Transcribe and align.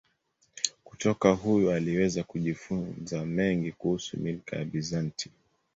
Kutoka 0.83 1.31
huyu 1.31 1.71
aliweza 1.71 2.23
kujifunza 2.23 3.25
mengi 3.25 3.71
kuhusu 3.71 4.17
milki 4.19 4.55
ya 4.55 4.65
Bizanti. 4.65 5.31